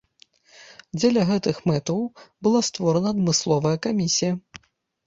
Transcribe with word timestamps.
Дзеля 0.99 1.25
гэтых 1.31 1.61
мэтаў 1.73 2.01
была 2.49 2.63
створана 2.71 3.07
адмысловая 3.19 3.77
камісія. 3.87 4.33